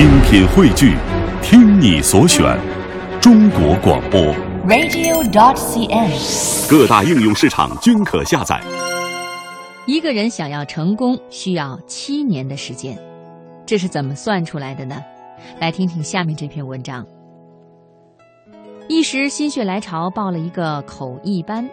[0.00, 0.96] 精品汇聚，
[1.42, 2.58] 听你所选，
[3.20, 4.18] 中国广播。
[4.66, 6.70] radio.dot.cn，。
[6.70, 8.58] 各大应用市场均可下载。
[9.84, 12.98] 一个人想要成功，需要七年的时间，
[13.66, 14.96] 这是怎么算出来的呢？
[15.60, 17.06] 来听听下面这篇文章。
[18.88, 21.68] 一时心血来潮，报了一个口译班，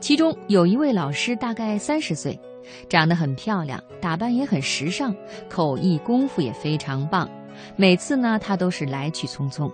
[0.00, 2.40] 其中有一位老师大概三十岁，
[2.88, 5.14] 长得很漂亮，打扮也很时尚，
[5.48, 7.28] 口译功夫也非常棒。
[7.76, 9.70] 每次呢，他都是来去匆匆。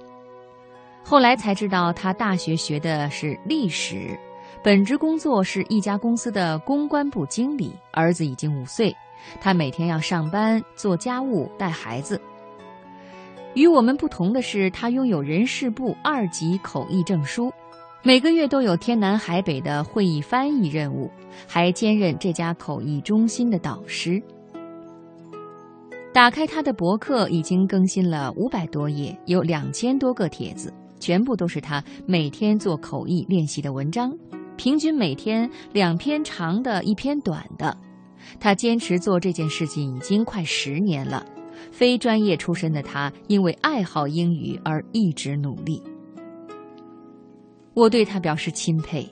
[1.03, 4.19] 后来才知道，他大学学的是历史。
[4.63, 8.97] 本职工作是一家公司的公关部经理，儿子已经五岁，
[9.39, 12.19] 他每天要上班、做家务、带孩子。
[13.53, 17.53] 与我们不同的是，他拥有人事部二级口译证书，
[18.07, 21.11] 每个月都有天南海北的会议翻译任务，
[21.49, 24.23] 还兼任这家口译中心的导师。
[26.13, 34.13] 打开他的博客，已经更新了五百多页，有两千多个帖子，全部都是他每天做口译练习的文章。
[34.59, 37.75] 平均每天两篇长的，一篇短的。
[38.39, 41.25] 他坚持做这件事情已经快十年了。
[41.73, 45.83] 非专业出身的他，因为爱好英语而一直努力。
[47.75, 49.09] 我对他表示钦佩。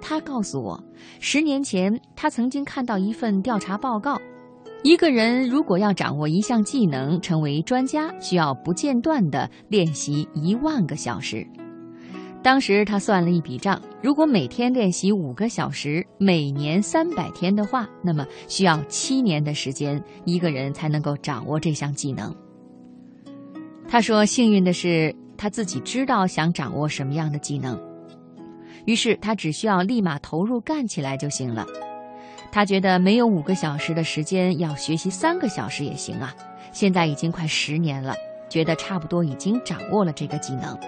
[0.00, 0.82] 他告诉我，
[1.20, 4.20] 十年前他曾经看到一份调查报告：
[4.82, 11.46] 一个人如果要掌握一项技能，成为专家，需要不间断地练习一万个小时。
[12.42, 22.34] 当时他算了一笔账，如果每天练习五个小时，每年三百天的话，那么需要七年的时间，一个人才能够掌握这项技能。
[23.86, 27.80] 他说，幸运的是他自己知道想掌握什么样的技能，
[28.84, 31.64] 于是他只需要立马投入干起来就行了。
[32.52, 36.34] 他觉得没有五个小时的时间，要学习三个小时也行啊。
[36.72, 38.14] 现在已经快十年了，
[38.50, 40.78] 觉得差不多已经掌握了这个技能。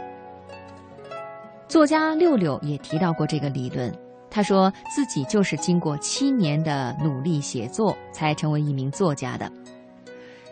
[1.66, 3.91] 作家六六也提到过这个理论，
[4.28, 9.50] 他说自己就是经过七年的努力写作，才成为一名作家的。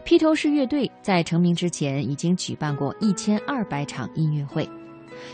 [0.05, 4.69] 披头士乐队在成名之前已经举办过一千二百场音乐会，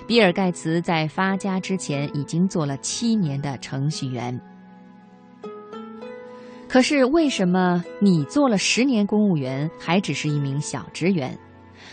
[0.06, 4.38] 比尔盖茨在发家之前已经做了七年的程序员。
[6.68, 11.36] 可是为什么你做了十年公务员，还只是一名小职员？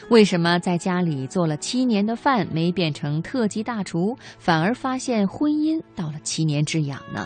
[0.10, 7.26] 为什么在家里做了七年的饭，没变成特级大厨，反而发现婚姻到了七年之痒呢？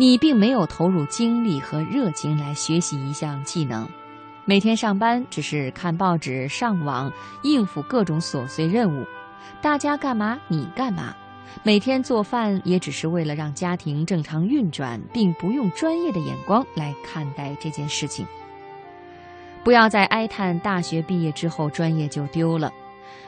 [0.00, 3.88] 你并没有投入精力和热情来学习一项技能，
[4.44, 9.04] 每天上班只是看报纸、上网，应付各种琐碎任务。
[9.60, 11.16] 大家干嘛你干嘛，
[11.64, 18.24] 每天做饭也只是为了让家庭正常运转，并不用专业的眼光来看待这件事情。
[19.64, 22.72] 不要再哀叹大学毕业之后专业就丢了。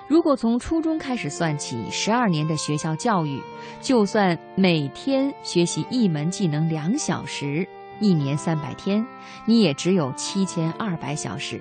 [0.09, 3.41] 如果从初中开始算起，十二年的学校教育，
[3.81, 7.67] 就算每天学习一门技能两小时，
[8.01, 9.07] 一年三百天，
[9.45, 11.61] 你也只有七千二百小时，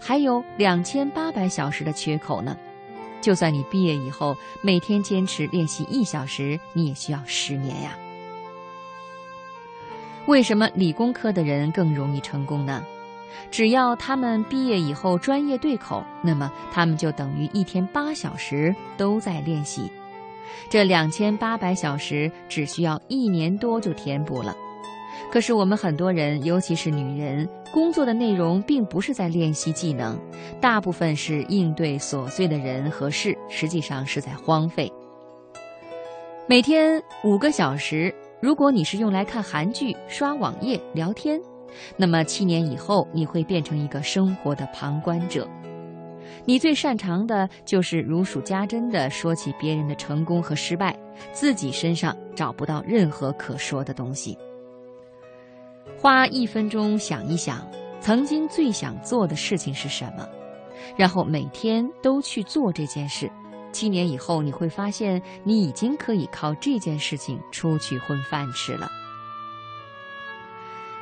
[0.00, 2.56] 还有两千八百小时的缺口呢。
[3.20, 7.98] 就算你毕业以后每天坚持练习一小时，你也需要十年呀。
[10.26, 12.82] 为什么理工科的人更容易成功呢？
[13.50, 19.90] 只要他们毕业以后专业对口，那么他们就等于一天八小时都在练习。
[20.68, 24.56] 这两千八百小时只需要一年多就填补了。
[25.32, 30.18] 可是我们很多人，尤其是女人，工作的内容并不是在练习技能，
[30.60, 34.90] 大部分是应对琐碎的人和事，实际上是在荒废。
[36.46, 41.40] 每天五个小时，如果你是用来看韩剧、刷网页、聊天。
[41.96, 45.48] 那么七年以后，你会变成一个生活的旁观者。
[46.44, 50.96] 你最擅长的就是如数家珍地说起别人的成功和失败，
[51.32, 54.38] 自己身上找不到任何可说的东西。
[55.98, 57.66] 花一分钟想一想，
[58.00, 60.26] 曾经最想做的事情是什么，
[60.96, 63.30] 然后每天都去做这件事。
[63.72, 68.88] 七年以后，你会发现你已经可以靠这件事情出去混饭吃了。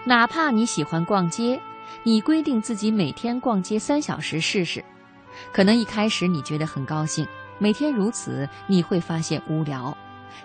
[0.08, 1.60] 哪怕你喜欢逛街，
[2.02, 4.82] 你规定自己每天逛街三小时试试，
[5.52, 7.28] 可能一开始你觉得很高兴，
[7.58, 9.94] 每天如此你会发现无聊，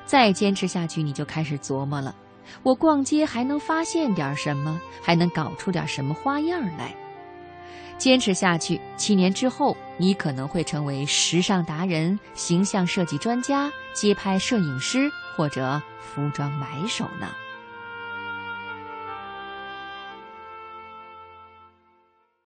[0.03, 2.13] 再坚持下去你就开始琢磨了：
[2.61, 4.81] 我逛街还能发现点什么？
[5.01, 6.93] 还能搞出点什么花样来？
[7.97, 17.29] 坚持下去，七年之后，你可能会成为时尚达人、形象设计专家、街拍摄影师或者服装买手呢。